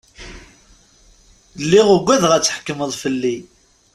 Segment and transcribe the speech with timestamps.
[1.63, 3.37] Lliɣ ugadeɣ ad tḥekkmeḍ fell-i!